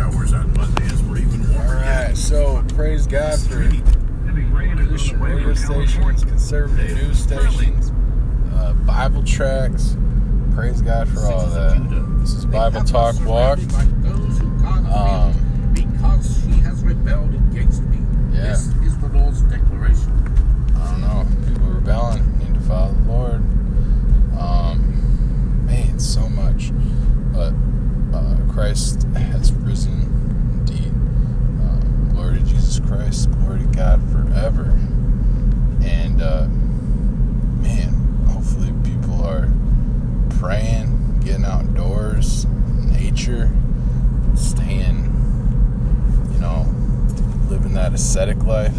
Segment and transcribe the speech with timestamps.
[0.00, 1.76] showers on Monday as we're even warmer.
[1.76, 3.68] Alright, so praise God for
[4.86, 7.92] Christian radio stations, conservative news stations,
[8.54, 9.98] uh, Bible tracks.
[10.54, 12.16] Praise God for all that.
[12.20, 13.58] This is Bible Talk Walk.
[14.90, 15.34] Um,
[15.74, 17.98] because she has rebelled against me.
[18.32, 18.52] Yeah.
[18.52, 20.10] This is the Lord's declaration.
[20.76, 21.26] I don't know.
[21.46, 23.42] People rebelling need to follow the Lord.
[24.38, 26.70] Um, man, so much.
[27.34, 27.52] But
[28.16, 30.02] uh, Christ has risen
[30.52, 30.92] indeed.
[31.62, 33.30] Uh, glory to Jesus Christ.
[33.32, 34.76] Glory to God forever.
[35.82, 36.46] And uh,
[37.62, 37.92] man,
[38.28, 39.48] hopefully people are
[40.38, 43.50] praying, getting outdoors, nature,
[44.34, 45.04] staying,
[46.32, 46.66] you know,
[47.48, 48.74] living that ascetic life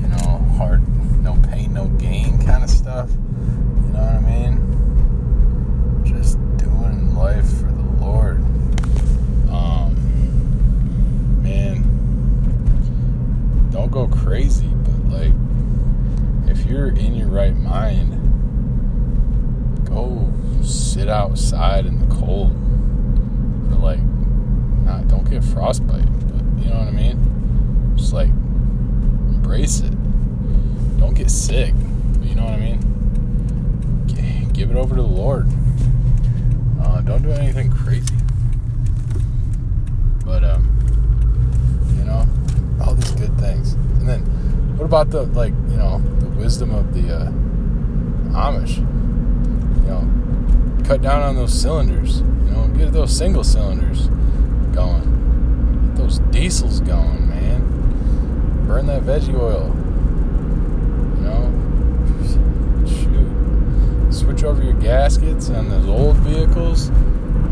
[0.00, 0.82] you know, hard,
[1.22, 3.10] no pain, no gain kind of stuff.
[3.10, 6.04] You know what I mean?
[6.04, 8.36] Just doing life for the Lord.
[9.50, 9.94] Um,
[11.42, 11.82] man,
[13.70, 15.32] don't go crazy, but like,
[16.50, 18.12] if you're in your right mind,
[19.84, 22.52] go sit outside in the cold
[23.68, 23.98] for like,
[24.84, 27.96] not, don't get frostbite, but you know what I mean?
[27.96, 29.90] Just like, embrace it.
[31.00, 31.74] Don't get sick.
[32.22, 32.80] You know what I mean?
[34.52, 35.48] Give it over to the Lord.
[36.80, 38.14] Uh, don't do anything crazy.
[40.24, 40.62] But um,
[41.98, 42.24] you know,
[42.80, 43.72] all these good things.
[43.72, 44.20] And then,
[44.76, 47.32] what about the like, you know, the wisdom of the uh,
[48.34, 48.76] Amish?
[48.76, 52.20] You know, cut down on those cylinders.
[52.20, 54.08] You know, get those single cylinders
[54.74, 55.86] going.
[55.86, 57.54] Get those diesels going, man
[58.74, 59.72] burn that veggie oil.
[61.16, 61.46] You know,
[62.88, 64.12] shoot.
[64.12, 66.90] Switch over your gaskets on those old vehicles.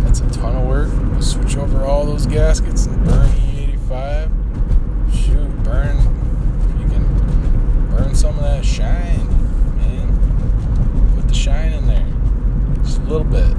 [0.03, 0.91] That's a ton of work.
[1.23, 4.31] Switch over all those gaskets and burn E85.
[5.15, 5.97] Shoot, burn.
[6.81, 9.29] You can burn some of that shine,
[9.79, 11.15] man.
[11.15, 12.07] Put the shine in there,
[12.83, 13.57] just a little bit.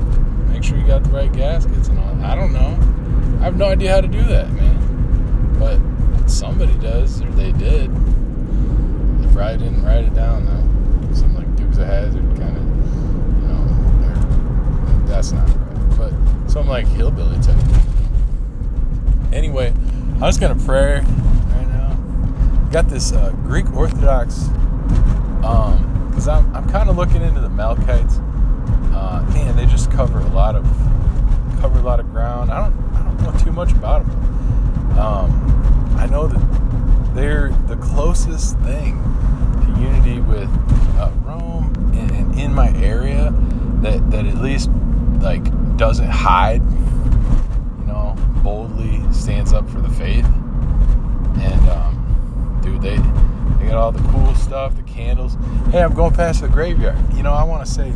[0.49, 2.23] Make sure you got the right gaskets and all.
[2.23, 3.39] I don't know.
[3.39, 5.59] I have no idea how to do that, man.
[5.59, 7.93] But somebody does, or they did.
[7.93, 11.13] They probably didn't write it down though.
[11.13, 12.63] Some like Dukes of Hazzard kind of,
[13.41, 15.05] you know.
[15.05, 17.55] That's not right, but some like hillbilly type.
[19.31, 19.71] Anyway,
[20.15, 21.93] I'm just gonna pray right now.
[22.71, 24.47] Got this uh, Greek Orthodox,
[25.43, 28.22] um, I'm I'm kind of looking into the Melkites.
[29.21, 30.63] Man, they just cover a lot of
[31.59, 32.51] cover a lot of ground.
[32.51, 34.99] I don't I don't know too much about them.
[34.99, 39.01] Um, I know that they're the closest thing
[39.61, 40.49] to unity with
[40.97, 43.33] uh, Rome and, and in my area
[43.81, 44.69] that, that at least
[45.21, 45.43] like
[45.77, 46.61] doesn't hide,
[47.79, 50.25] you know, boldly stands up for the faith.
[50.25, 52.97] And um, dude, they
[53.59, 55.37] they got all the cool stuff, the candles.
[55.71, 56.97] Hey, I'm going past the graveyard.
[57.15, 57.93] You know, I want to say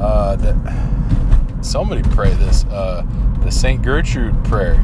[0.00, 3.06] uh, that somebody pray this uh,
[3.42, 4.74] the Saint Gertrude prayer.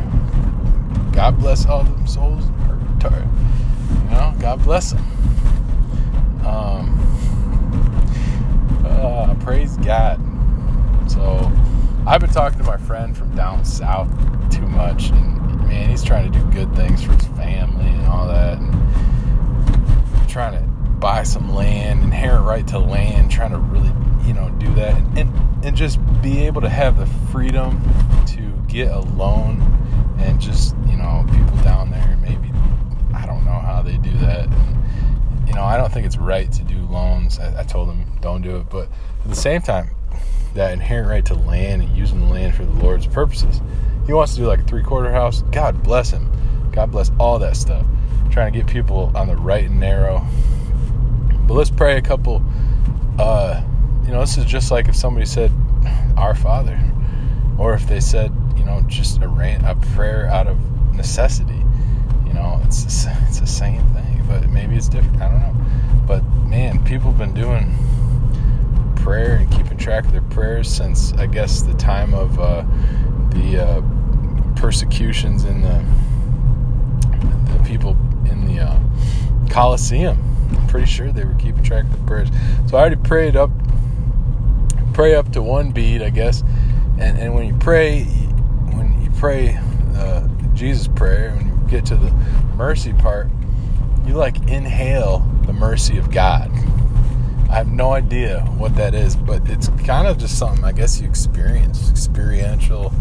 [1.12, 2.44] God bless all them souls.
[3.02, 5.04] You know, God bless them.
[6.44, 7.00] Um,
[8.84, 10.20] uh, praise God.
[11.10, 11.50] So,
[12.06, 14.10] I've been talking to my friend from down south
[14.50, 18.26] too much, and man, he's trying to do good things for his family and all
[18.28, 23.92] that, and trying to buy some land, inherit right to land, trying to really,
[24.26, 25.32] you know, do that, and
[25.64, 27.80] and, just be able to have the freedom
[28.26, 28.40] to
[28.72, 29.60] get a loan
[30.18, 32.50] and just you know people down there maybe
[33.16, 34.46] I don't know how they do that.
[34.46, 37.38] And, you know, I don't think it's right to do loans.
[37.38, 38.88] I, I told them don't do it, but
[39.24, 39.90] at the same time,
[40.54, 43.60] that inherent right to land and using the land for the Lord's purposes.
[44.06, 45.42] He wants to do like a three quarter house.
[45.50, 46.30] God bless him.
[46.72, 47.84] God bless all that stuff.
[48.30, 50.26] Trying to get people on the right and narrow.
[51.46, 52.42] But let's pray a couple.
[53.18, 53.62] Uh,
[54.04, 55.52] you know, this is just like if somebody said,
[56.16, 56.78] "Our Father,"
[57.58, 60.58] or if they said, you know, just a, a prayer out of
[60.94, 61.62] necessity.
[62.26, 65.20] You know, it's the it's the same thing, but maybe it's different.
[65.22, 65.56] I don't know.
[66.06, 67.74] But man, people have been doing
[68.96, 72.64] prayer and keeping track of their prayers since I guess the time of uh,
[73.30, 73.82] the uh,
[74.56, 75.84] persecutions in the
[77.52, 77.96] the people
[78.30, 78.80] in the uh,
[79.48, 80.35] Colosseum.
[80.50, 82.28] I'm pretty sure they were keeping track of the prayers.
[82.68, 83.50] So I already prayed up,
[84.94, 86.42] pray up to one bead, I guess.
[86.98, 89.58] And and when you pray, when you pray
[89.96, 92.10] uh, Jesus prayer, when you get to the
[92.56, 93.28] mercy part,
[94.06, 96.50] you like inhale the mercy of God.
[97.48, 101.00] I have no idea what that is, but it's kind of just something I guess
[101.00, 102.92] you experience, experiential.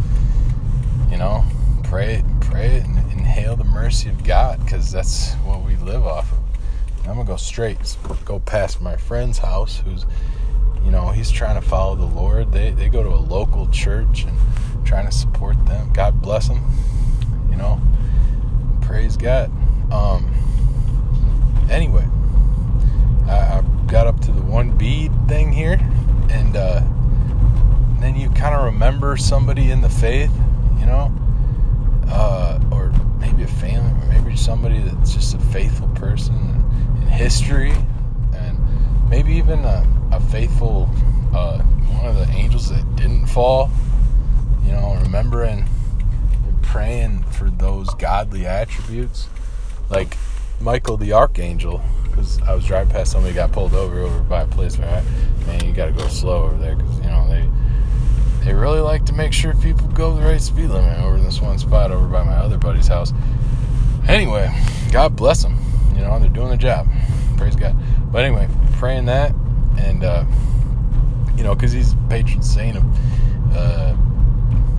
[1.10, 1.46] You know,
[1.84, 6.06] pray it, pray it, and inhale the mercy of God because that's what we live
[6.06, 6.45] off of.
[7.08, 7.78] I'm gonna go straight,
[8.26, 10.08] go past my friend's house, who's,
[10.84, 12.52] you know, he's trying to follow the Lord.
[12.52, 14.36] They they go to a local church and
[14.86, 15.94] trying to support them.
[15.94, 16.66] God bless them.
[17.50, 17.80] You know,
[18.82, 19.52] praise God.
[19.92, 20.32] Um.
[21.70, 22.06] Anyway,
[23.28, 25.80] I, I got up to the one bead thing here,
[26.30, 26.82] and uh,
[28.00, 30.32] then you kind of remember somebody in the faith,
[30.80, 31.14] you know,
[32.08, 36.56] uh, or maybe a family, or maybe somebody that's just a faithful person
[37.16, 37.74] history,
[38.34, 40.90] and maybe even a, a faithful
[41.34, 43.70] uh, one of the angels that didn't fall.
[44.66, 45.68] You know, remembering
[46.48, 49.28] and praying for those godly attributes,
[49.90, 50.18] like
[50.60, 51.82] Michael the archangel.
[52.06, 55.66] Because I was driving past somebody got pulled over over by a where I, man,
[55.66, 57.50] you got to go slow over there because you know they
[58.46, 61.60] they really like to make sure people go the right speed limit over this one
[61.60, 63.12] spot over by my other buddy's house.
[64.08, 64.50] Anyway,
[64.92, 65.58] God bless them.
[65.96, 66.88] You know, they're doing their job.
[67.38, 67.76] Praise God.
[68.12, 69.34] But anyway, praying that,
[69.78, 70.26] and uh,
[71.36, 72.84] you know, because he's patron saint of
[73.56, 73.96] uh,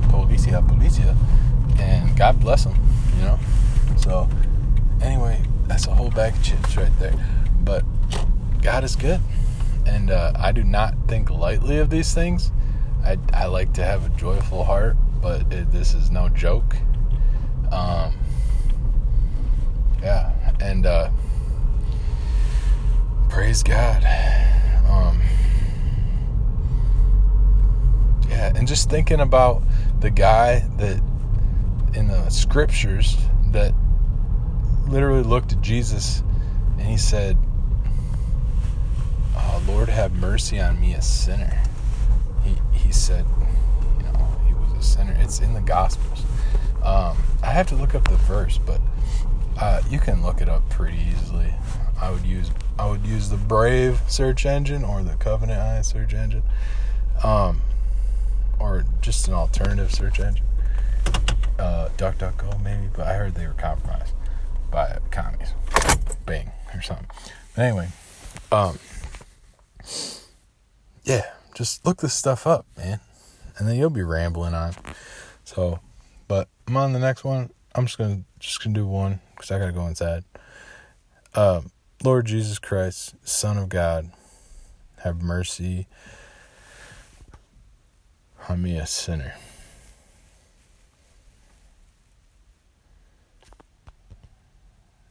[0.08, 1.16] Policia, Policia,
[1.80, 2.74] and God bless him.
[3.18, 3.38] You know,
[3.96, 4.28] so
[5.00, 7.14] anyway, that's a whole bag of chips right there.
[7.60, 7.84] But
[8.62, 9.20] God is good,
[9.86, 12.52] and uh, I do not think lightly of these things.
[13.04, 16.76] I, I like to have a joyful heart, but it, this is no joke.
[17.70, 18.16] Um,
[20.02, 21.10] yeah, and uh,
[23.36, 24.02] praise God.
[24.88, 25.20] Um,
[28.30, 29.62] yeah, and just thinking about
[30.00, 31.02] the guy that
[31.92, 33.14] in the scriptures
[33.48, 33.74] that
[34.88, 36.22] literally looked at Jesus
[36.78, 37.36] and he said,
[39.36, 41.62] oh, Lord, have mercy on me, a sinner.
[42.42, 43.26] He, he said,
[43.98, 45.14] you know, he was a sinner.
[45.20, 46.22] It's in the Gospels.
[46.82, 48.80] Um, I have to look up the verse, but
[49.60, 51.52] uh, you can look it up pretty easily.
[52.00, 56.12] I would use I would use the Brave search engine or the Covenant Eye search
[56.12, 56.42] engine,
[57.24, 57.62] um,
[58.58, 60.44] or just an alternative search engine,
[61.58, 62.88] uh, DuckDuckGo maybe.
[62.92, 64.12] But I heard they were compromised
[64.70, 65.54] by commies,
[66.26, 67.06] Bing or something.
[67.54, 67.88] But anyway,
[68.52, 68.78] um,
[71.04, 71.22] yeah,
[71.54, 73.00] just look this stuff up, man,
[73.56, 74.74] and then you'll be rambling on.
[75.44, 75.80] So,
[76.28, 77.50] but I'm on the next one.
[77.74, 80.24] I'm just gonna just gonna do one because I gotta go inside.
[81.34, 81.70] Um,
[82.06, 84.12] Lord Jesus Christ, Son of God,
[84.98, 85.88] have mercy
[88.48, 89.34] on me, a sinner.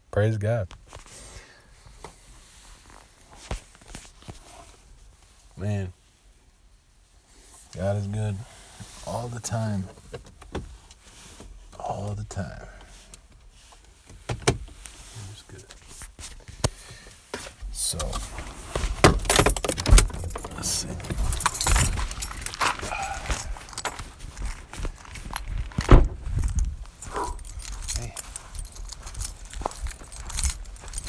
[0.10, 0.70] Praise God.
[5.58, 5.92] Man,
[7.76, 8.38] God is good
[9.06, 9.84] all the time.
[11.78, 12.68] All the time.
[14.30, 15.66] He's good.
[17.86, 18.00] So,
[20.56, 20.88] let's see.
[28.00, 28.16] Hey,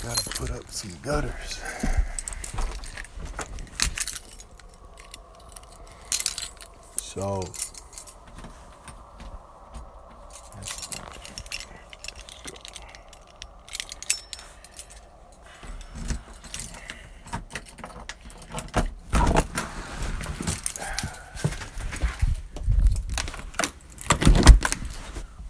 [0.03, 1.61] gotta put up some gutters.
[7.01, 7.43] So,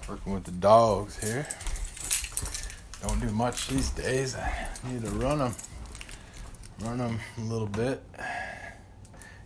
[0.08, 1.46] working with the dogs here.
[3.00, 4.34] Don't do much these days.
[4.34, 5.54] I need to run them,
[6.80, 8.02] run them a little bit.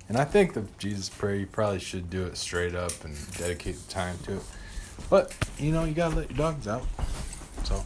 [0.08, 3.76] And I think the Jesus prayer, you probably should do it straight up and dedicate
[3.86, 4.42] the time to it.
[5.10, 6.86] But you know, you gotta let your dogs out.
[7.64, 7.84] So,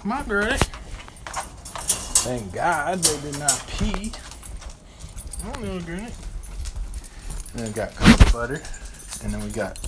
[0.00, 0.56] come on, Granny.
[2.24, 4.10] Thank God they did not pee.
[5.44, 6.12] Oh, little Granny.
[7.52, 8.62] And then we got cocoa butter.
[9.22, 9.78] And then we got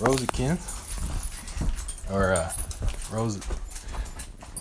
[0.00, 0.84] Rosie, Rosiekins.
[2.12, 2.52] Or, uh,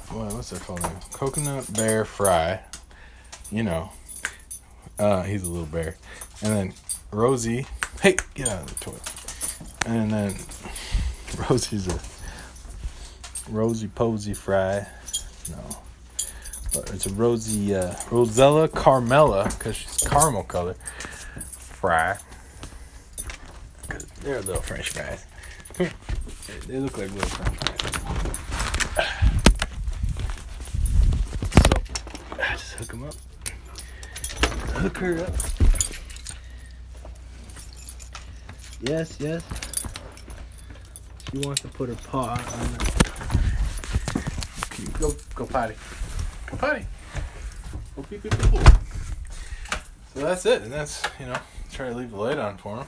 [0.10, 0.98] what, what's their full name?
[1.14, 2.60] Coconut Bear Fry.
[3.52, 3.92] You know,
[4.98, 5.96] uh, he's a little bear.
[6.42, 6.74] And then
[7.12, 7.66] Rosie,
[8.02, 9.02] hey, get out of the toilet.
[9.86, 10.36] And then
[11.50, 12.00] Rosie's a
[13.50, 14.88] Rosie Posey Fry.
[15.52, 15.58] No.
[16.74, 20.76] But it's a Rosie, uh, Rosella Carmela, because she's caramel color.
[21.50, 22.18] Fry.
[24.22, 25.27] They're a little French fries.
[25.78, 27.94] They- look like little French fries.
[31.54, 31.72] So,
[32.42, 33.14] I just hook them up.
[34.82, 35.34] Hook her up.
[38.82, 39.44] Yes, yes.
[41.32, 42.38] She wants to put her paw on
[42.74, 42.98] the.
[45.00, 45.76] Go, go potty.
[46.48, 46.86] Go potty.
[47.96, 48.60] Go pee pee pee.
[50.14, 51.38] So that's it, and that's you know
[51.72, 52.88] try to leave the light on for him.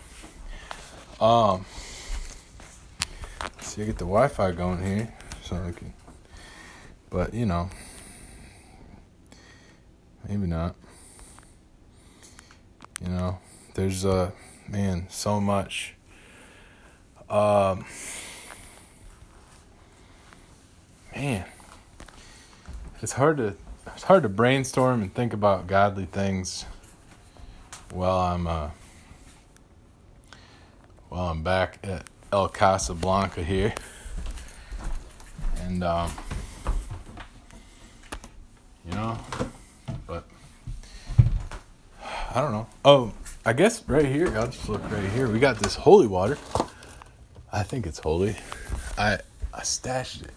[1.21, 1.65] Um,
[3.69, 5.93] see, I get the Wi-Fi going here, so I can.
[7.09, 7.69] But you know,
[10.27, 10.75] maybe not.
[13.01, 13.37] You know,
[13.75, 14.31] there's uh,
[14.67, 15.93] man, so much.
[17.29, 17.85] Um,
[21.15, 21.45] man,
[23.01, 23.55] it's hard to
[23.93, 26.65] it's hard to brainstorm and think about godly things
[27.91, 28.69] while I'm uh
[31.09, 33.73] while I'm back at El Casablanca here.
[35.61, 36.11] And um
[38.85, 39.17] you know,
[40.07, 40.25] but
[42.33, 42.67] I don't know.
[42.83, 43.13] Oh,
[43.45, 45.27] I guess right here, I'll just look right here.
[45.27, 46.37] We got this holy water.
[47.51, 48.35] I think it's holy.
[48.97, 49.19] I
[49.53, 50.31] I stashed it.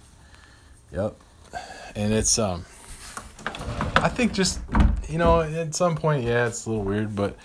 [0.93, 1.15] Yep.
[1.95, 2.65] And it's um
[3.97, 4.61] I think just
[5.09, 7.37] you know, at some point yeah, it's a little weird, but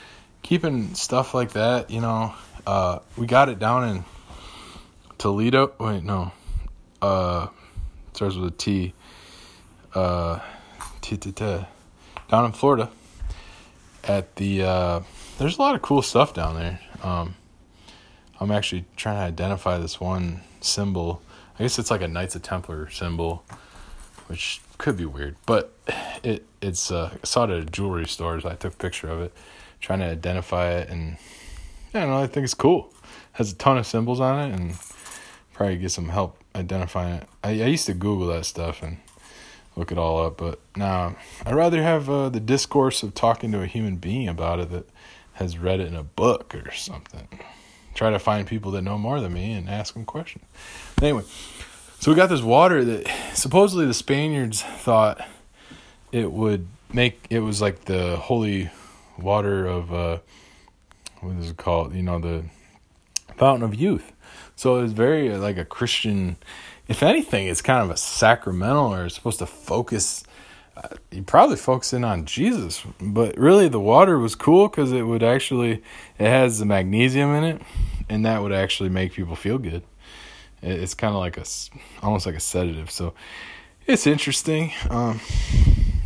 [0.42, 2.34] keeping stuff like that, you know,
[2.66, 4.06] uh we got it down in
[5.18, 5.74] Toledo.
[5.80, 6.32] Wait, no.
[7.02, 7.48] Uh
[8.14, 8.94] starts with a T.
[9.94, 10.40] Uh
[11.02, 11.60] T T T.
[12.30, 12.90] Down in Florida
[14.04, 15.02] at the uh
[15.38, 16.80] there's a lot of cool stuff down there.
[17.04, 17.36] Um
[18.40, 21.22] I'm actually trying to identify this one symbol.
[21.58, 23.44] I guess it's like a Knights of Templar symbol,
[24.28, 25.74] which could be weird, but
[26.22, 29.10] it it's uh, I saw it at a jewelry store, so I took a picture
[29.10, 29.34] of it,
[29.82, 31.18] trying to identify it, and
[31.94, 32.94] I don't know, I think it's cool.
[33.34, 34.76] Has a ton of symbols on it, and
[35.58, 37.30] probably get some help identifying it.
[37.44, 38.98] I, I used to Google that stuff and
[39.76, 43.62] look it all up, but now I'd rather have uh, the discourse of talking to
[43.62, 44.88] a human being about it that
[45.34, 47.28] has read it in a book or something
[47.98, 50.46] try to find people that know more than me and ask them questions.
[51.02, 51.24] Anyway,
[52.00, 55.20] so we got this water that supposedly the Spaniards thought
[56.12, 58.70] it would make it was like the holy
[59.18, 60.20] water of uh
[61.22, 61.96] what is it called?
[61.96, 62.46] You know, the
[63.36, 64.14] fountain of youth.
[64.58, 66.36] So it's very uh, like a Christian
[66.88, 70.24] if anything, it's kind of a sacramental or it's supposed to focus
[70.78, 75.02] uh, you probably focus in on Jesus, but really the water was cool because it
[75.02, 75.82] would actually
[76.20, 77.62] it has the magnesium in it,
[78.10, 79.82] and that would actually make people feel good.
[80.62, 81.46] It's kind of like a
[82.04, 83.16] almost like a sedative, so
[83.88, 84.72] it's interesting.
[84.90, 85.20] Um,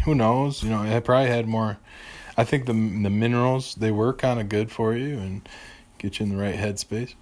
[0.06, 0.64] who knows?
[0.64, 1.78] You know, it probably had more.
[2.38, 5.50] I think the the minerals they were kind of good for you and
[5.98, 7.16] get you in the right headspace.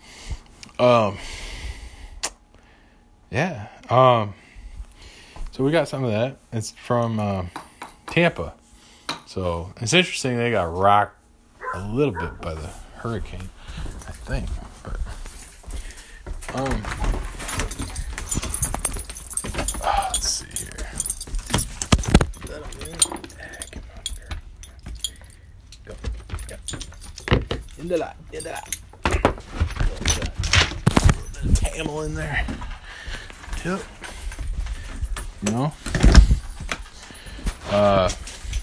[0.80, 1.18] Um,
[3.30, 3.68] yeah.
[3.90, 4.34] Um.
[5.52, 6.38] So we got some of that.
[6.54, 7.46] It's from uh,
[8.08, 8.54] Tampa.
[9.26, 10.38] So it's interesting.
[10.38, 11.18] They got rocked
[11.76, 13.50] a little bit by the hurricane,
[14.08, 14.50] I think.
[14.84, 14.96] But
[16.56, 16.82] um,
[19.84, 20.90] oh, let's see here.
[25.86, 25.94] Go.
[27.28, 27.36] Go.
[27.80, 28.16] Into that.
[28.32, 28.78] Into that.
[31.80, 32.46] Tamil in there.
[33.64, 33.82] Yep.
[35.44, 35.72] Know?
[37.70, 38.10] Uh,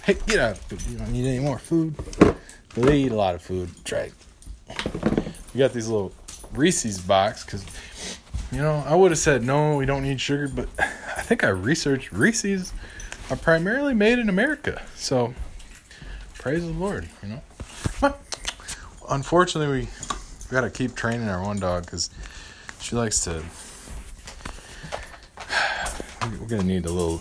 [0.05, 0.59] hey, get out.
[0.91, 1.97] You don't need any more food.
[2.75, 3.71] They eat a lot of food.
[3.87, 4.11] Try.
[5.55, 6.13] We got these little
[6.53, 7.65] Reese's box because,
[8.53, 11.49] you know, I would have said no, we don't need sugar, but I think I
[11.49, 12.75] researched Reese's
[13.31, 14.83] are primarily made in America.
[14.95, 15.33] So,
[16.35, 17.43] praise the Lord, you know.
[17.99, 18.21] But
[19.09, 22.11] unfortunately, we got to keep training our one dog because
[22.81, 23.43] she likes to
[26.41, 27.21] we're gonna need a little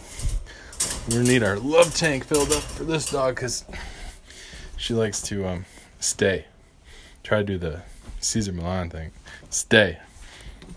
[1.07, 3.65] we're gonna need our love tank filled up for this dog because
[4.77, 5.65] she likes to um
[5.99, 6.45] stay.
[7.23, 7.81] Try to do the
[8.19, 9.11] Cesar Millan thing.
[9.49, 9.97] Stay.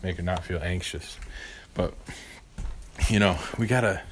[0.02, 1.18] Make her not feel anxious.
[1.74, 1.94] But
[3.08, 4.02] you know we gotta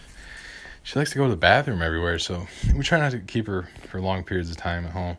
[0.83, 3.69] she likes to go to the bathroom everywhere so we try not to keep her
[3.89, 5.17] for long periods of time at home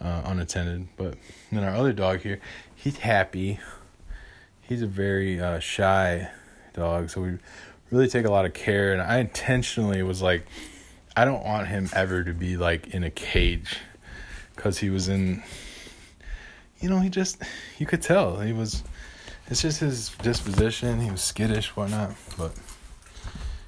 [0.00, 0.88] uh, unattended.
[0.96, 1.14] But
[1.52, 2.40] then our other dog here
[2.74, 3.60] he's happy
[4.68, 6.28] he's a very uh, shy
[6.74, 7.38] dog so we
[7.90, 10.46] really take a lot of care and I intentionally was like
[11.16, 13.78] I don't want him ever to be like in a cage
[14.56, 15.42] cuz he was in
[16.80, 17.42] you know he just
[17.78, 18.82] you could tell he was
[19.48, 22.52] it's just his disposition he was skittish whatnot but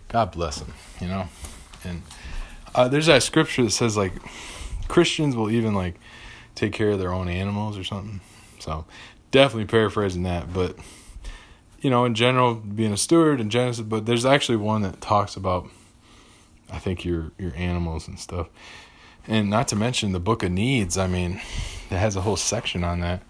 [0.08, 1.28] God bless him you know?
[1.84, 2.02] And
[2.74, 4.12] uh, there's that scripture that says like
[4.88, 5.94] Christians will even like
[6.54, 8.20] take care of their own animals or something
[8.58, 8.84] so
[9.30, 10.76] definitely paraphrasing that but
[11.80, 15.36] you know, in general, being a steward in Genesis, but there's actually one that talks
[15.36, 15.68] about,
[16.70, 18.48] I think your your animals and stuff,
[19.26, 20.98] and not to mention the Book of Needs.
[20.98, 21.40] I mean,
[21.90, 23.22] it has a whole section on that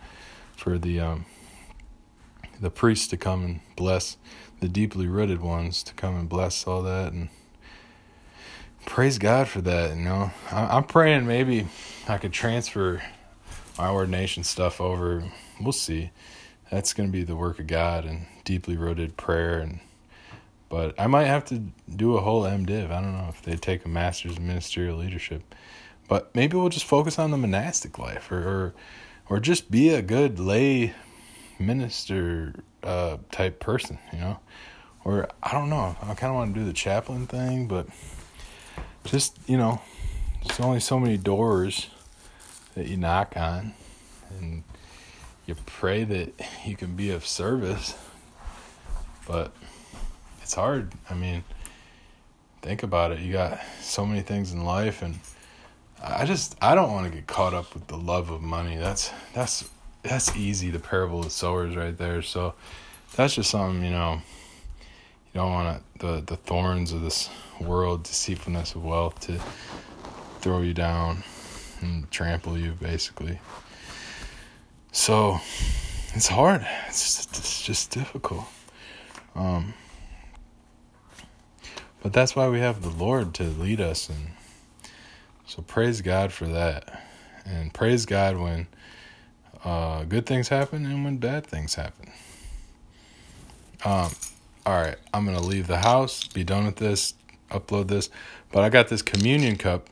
[0.57, 1.27] for the um,
[2.61, 4.17] the priests to come and bless
[4.61, 7.29] the deeply rooted ones to come and bless all that and
[8.87, 9.95] praise God for that.
[9.95, 11.69] You know, I, I'm praying maybe
[12.09, 13.03] I could transfer
[13.77, 15.31] my ordination stuff over.
[15.61, 16.11] We'll see.
[16.71, 19.81] That's going to be the work of God and deeply rooted prayer and.
[20.71, 21.63] But I might have to
[21.97, 22.91] do a whole MDiv.
[22.91, 25.55] I don't know if they take a master's in ministerial leadership,
[26.09, 28.75] but maybe we'll just focus on the monastic life, or or,
[29.31, 30.93] or just be a good lay
[31.59, 34.41] minister uh, type person, you know.
[35.05, 35.97] Or I don't know.
[36.03, 37.87] I kind of want to do the chaplain thing, but
[39.05, 39.81] just you know,
[40.45, 41.89] there's only so many doors
[42.75, 43.73] that you knock on,
[44.39, 44.65] and
[45.49, 47.97] you pray that you can be of service.
[49.27, 49.53] But
[50.43, 50.93] it's hard.
[51.11, 51.43] I mean,
[52.63, 53.21] think about it.
[53.21, 55.19] You got so many things in life, and
[56.03, 58.77] I just I don't want to get caught up with the love of money.
[58.77, 59.69] That's that's
[60.03, 60.71] that's easy.
[60.71, 62.23] The parable of sowers, right there.
[62.23, 62.55] So
[63.17, 64.21] that's just something you know.
[65.33, 69.41] You don't want to, the the thorns of this world, deceitfulness of wealth, to
[70.41, 71.23] throw you down
[71.81, 73.41] and trample you, basically.
[74.99, 75.41] So
[76.13, 76.67] it's hard.
[76.89, 78.45] It's just, it's just difficult.
[79.37, 79.73] Um,
[82.03, 84.33] but that's why we have the Lord to lead us, and
[85.47, 87.05] so praise God for that,
[87.47, 88.67] and praise God when
[89.65, 92.11] uh, good things happen and when bad things happen.
[93.85, 94.11] Um,
[94.67, 97.15] all right, I'm gonna leave the house, be done with this,
[97.53, 98.11] upload this,
[98.51, 99.89] but I got this communion cup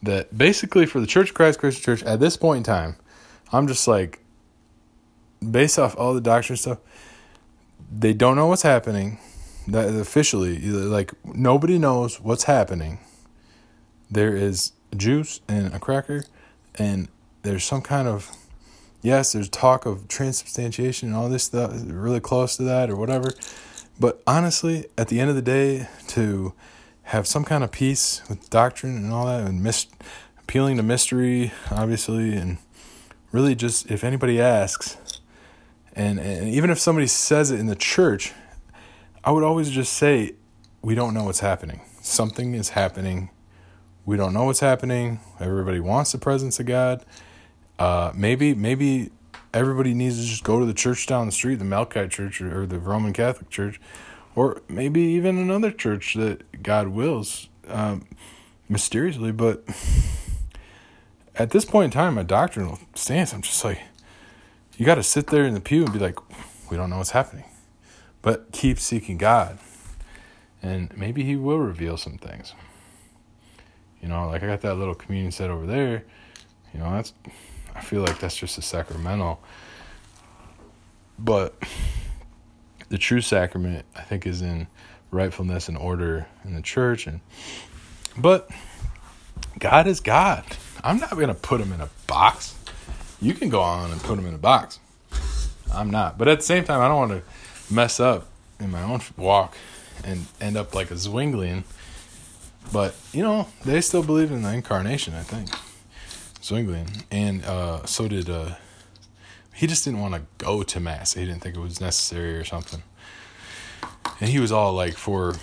[0.00, 2.96] that basically for the Church of Christ Christian Church at this point in time,
[3.52, 4.20] I'm just like,
[5.50, 6.78] based off all the doctrine stuff,
[7.92, 9.18] they don't know what's happening.
[9.68, 12.98] That officially, like nobody knows what's happening.
[14.10, 16.24] There is juice and a cracker,
[16.74, 17.08] and
[17.42, 18.30] there's some kind of
[19.04, 23.30] yes, there's talk of transubstantiation and all this stuff, really close to that or whatever.
[24.00, 26.54] But honestly, at the end of the day, to
[27.04, 29.86] have some kind of peace with doctrine and all that, and mis-
[30.40, 32.58] appealing to mystery, obviously, and
[33.34, 34.96] really just if anybody asks,
[35.92, 38.32] and, and even if somebody says it in the church,
[39.24, 40.36] I would always just say,
[40.82, 41.80] we don't know what's happening.
[42.00, 43.30] Something is happening.
[44.06, 45.18] We don't know what's happening.
[45.40, 47.04] Everybody wants the presence of God.
[47.76, 49.10] Uh, maybe maybe
[49.52, 52.62] everybody needs to just go to the church down the street, the Melkite Church or,
[52.62, 53.80] or the Roman Catholic Church,
[54.36, 58.06] or maybe even another church that God wills um,
[58.68, 59.32] mysteriously.
[59.32, 59.64] But
[61.36, 63.80] at this point in time, my doctrinal stance, I'm just like,
[64.76, 66.18] you got to sit there in the pew and be like,
[66.70, 67.44] we don't know what's happening,
[68.22, 69.58] but keep seeking God,
[70.62, 72.54] and maybe He will reveal some things.
[74.00, 76.04] You know, like I got that little communion set over there.
[76.72, 77.12] You know, that's
[77.74, 79.40] I feel like that's just a sacramental.
[81.18, 81.54] But
[82.88, 84.66] the true sacrament, I think, is in
[85.10, 87.06] rightfulness and order in the church.
[87.06, 87.20] And
[88.16, 88.50] but
[89.58, 90.44] God is God.
[90.84, 92.54] I'm not gonna put him in a box.
[93.20, 94.78] You can go on and put him in a box.
[95.72, 96.18] I'm not.
[96.18, 98.26] But at the same time, I don't want to mess up
[98.60, 99.56] in my own walk
[100.04, 101.64] and end up like a Zwinglian.
[102.70, 105.14] But you know, they still believe in the incarnation.
[105.14, 105.48] I think.
[106.42, 108.56] Zwinglian, and uh, so did uh,
[109.54, 111.14] he just didn't want to go to mass.
[111.14, 112.82] He didn't think it was necessary or something.
[114.20, 115.34] And he was all like for,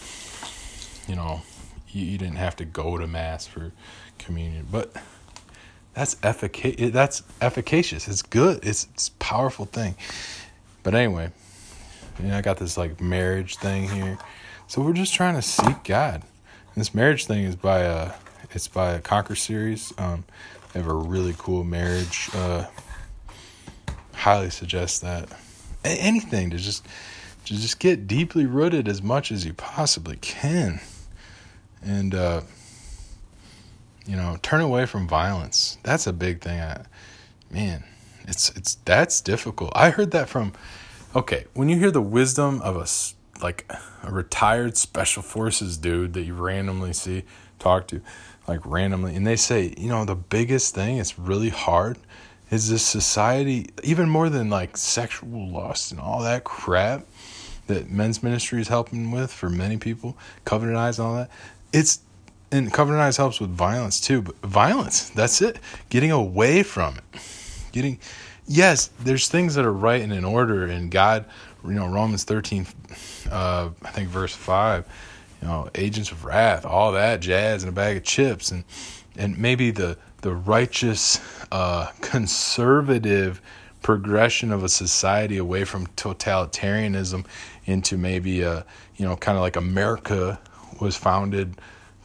[1.07, 1.41] you know,
[1.89, 3.71] you, you didn't have to go to mass for
[4.19, 4.95] communion, but
[5.93, 6.91] that's efficacious.
[6.91, 8.07] That's efficacious.
[8.07, 8.65] It's good.
[8.65, 9.95] It's, it's a powerful thing.
[10.83, 11.31] But anyway,
[12.19, 14.17] you know, I got this like marriage thing here,
[14.67, 16.23] so we're just trying to seek God.
[16.73, 18.13] And this marriage thing is by a,
[18.51, 19.93] it's by a Conquer series.
[19.97, 20.23] Um,
[20.73, 22.29] they have a really cool marriage.
[22.33, 22.65] Uh,
[24.13, 25.29] highly suggest that.
[25.83, 26.85] Anything to just
[27.45, 30.79] to just get deeply rooted as much as you possibly can,
[31.83, 32.41] and uh,
[34.05, 35.77] you know, turn away from violence.
[35.83, 36.59] That's a big thing.
[36.59, 36.83] I,
[37.49, 37.83] man,
[38.27, 39.71] it's it's that's difficult.
[39.75, 40.53] I heard that from.
[41.15, 42.87] Okay, when you hear the wisdom of a
[43.43, 43.69] like
[44.03, 47.23] a retired special forces dude that you randomly see
[47.59, 48.01] talk to
[48.47, 51.97] like randomly and they say you know the biggest thing it's really hard
[52.49, 57.05] is this society even more than like sexual lust and all that crap
[57.67, 61.29] that men's ministry is helping with for many people covenant eyes and all that
[61.71, 61.99] it's
[62.51, 65.59] and covenant eyes helps with violence too but violence that's it.
[65.89, 67.21] Getting away from it.
[67.71, 67.99] Getting
[68.47, 71.25] yes there's things that are right and in order and god
[71.63, 72.65] you know romans 13
[73.29, 74.85] uh i think verse 5
[75.41, 78.63] you know, agents of wrath, all that jazz, and a bag of chips, and
[79.17, 81.19] and maybe the the righteous,
[81.51, 83.41] uh, conservative
[83.81, 87.25] progression of a society away from totalitarianism
[87.65, 88.65] into maybe a
[88.97, 90.39] you know kind of like America
[90.79, 91.55] was founded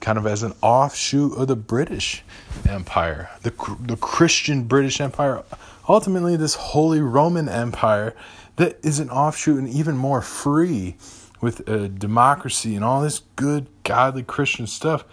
[0.01, 2.23] kind of as an offshoot of the British
[2.69, 5.43] Empire, the the Christian British Empire,
[5.89, 8.15] ultimately this Holy Roman Empire
[8.57, 10.97] that is an offshoot and even more free
[11.41, 15.05] with a democracy and all this good godly Christian stuff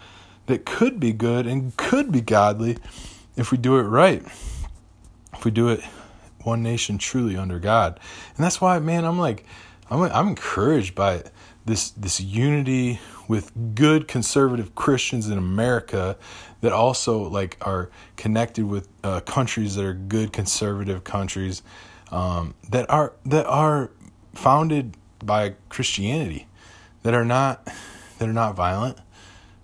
[0.45, 2.77] that could be good and could be godly
[3.35, 4.23] if we do it right.
[5.33, 5.81] If we do it
[6.43, 7.99] one nation truly under God.
[8.35, 9.45] And that's why man I'm like
[9.89, 11.23] I'm I'm encouraged by
[11.65, 16.17] this this unity with good conservative Christians in America
[16.61, 21.63] that also like are connected with uh, countries that are good conservative countries
[22.11, 23.91] um, that are that are
[24.33, 26.47] founded by Christianity
[27.03, 27.67] that are not
[28.17, 28.97] that are not violent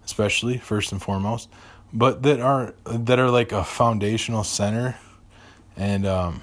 [0.05, 1.49] especially first and foremost
[1.93, 4.95] but that are that are like a foundational center
[5.75, 6.41] and um,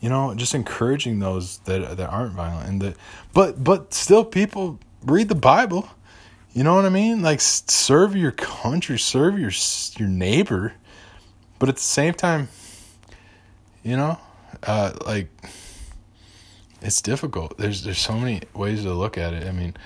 [0.00, 2.96] you know just encouraging those that that aren't violent and that
[3.32, 5.88] but but still people read the bible.
[6.52, 7.22] You know what i mean?
[7.22, 9.52] Like serve your country serve your
[9.98, 10.74] your neighbor.
[11.58, 12.48] But at the same time
[13.82, 14.18] you know
[14.64, 15.28] uh like
[16.82, 17.56] it's difficult.
[17.56, 19.46] There's there's so many ways to look at it.
[19.46, 19.76] I mean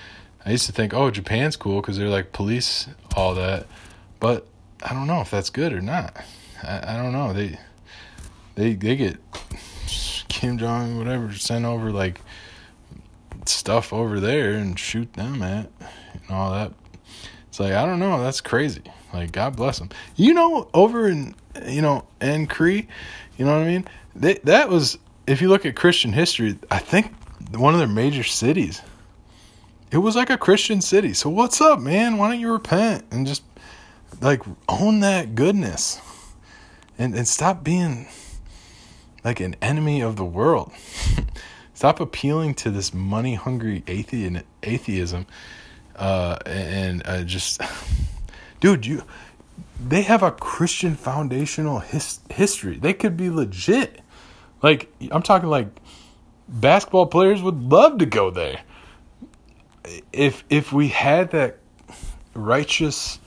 [0.45, 3.67] i used to think oh japan's cool because they're like police all that.
[4.19, 4.47] But
[4.83, 6.17] i don't know if that's good or not.
[6.63, 7.33] I, I don't know.
[7.33, 7.59] They
[8.55, 9.19] they they get
[10.29, 12.21] Kim Jong whatever sent over like
[13.49, 15.71] stuff over there and shoot them at
[16.13, 16.73] and all that.
[17.49, 18.83] It's like I don't know, that's crazy.
[19.13, 19.91] Like God bless them.
[20.17, 21.35] You know, over in
[21.67, 22.87] you know in Cree,
[23.37, 23.89] you know what I mean.
[24.15, 27.13] They, that was if you look at Christian history, I think
[27.57, 28.83] one of their major cities.
[29.91, 31.15] It was like a Christian city.
[31.15, 32.17] So what's up, man?
[32.17, 33.43] Why don't you repent and just
[34.21, 36.01] like own that goodness
[36.99, 38.07] and and stop being
[39.25, 40.73] like an enemy of the world.
[41.81, 45.25] Stop appealing to this money hungry athe- atheism
[45.97, 47.63] uh, and uh, just,
[48.61, 49.03] dude, you.
[49.83, 52.77] They have a Christian foundational his, history.
[52.77, 54.03] They could be legit.
[54.63, 55.69] Like I'm talking like
[56.47, 58.61] basketball players would love to go there.
[60.13, 61.61] If if we had that
[62.35, 63.21] righteous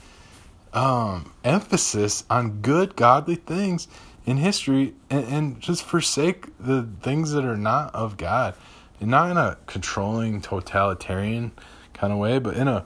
[0.72, 3.88] um, emphasis on good godly things,
[4.26, 8.54] in history and, and just forsake the things that are not of God.
[9.00, 11.52] And not in a controlling, totalitarian
[11.92, 12.84] kind of way, but in a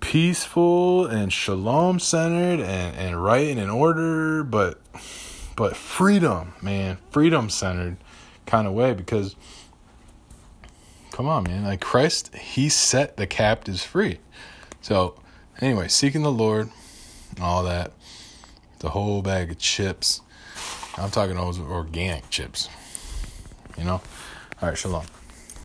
[0.00, 4.80] peaceful and shalom centered and, and right and in order, but
[5.54, 7.98] but freedom, man, freedom centered
[8.46, 9.36] kind of way because
[11.12, 14.18] come on, man, like Christ, he set the captives free.
[14.80, 15.20] So
[15.60, 16.70] anyway, seeking the Lord,
[17.40, 17.92] all that,
[18.80, 20.22] the whole bag of chips
[20.98, 22.68] I'm talking those organic chips.
[23.78, 24.00] You know?
[24.60, 25.04] All right, shalom.